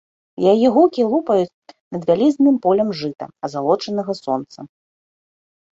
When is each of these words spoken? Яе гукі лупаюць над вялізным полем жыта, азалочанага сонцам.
Яе 0.51 0.67
гукі 0.77 1.01
лупаюць 1.11 1.59
над 1.97 2.01
вялізным 2.09 2.55
полем 2.65 2.89
жыта, 3.03 3.25
азалочанага 3.49 4.11
сонцам. 4.23 4.65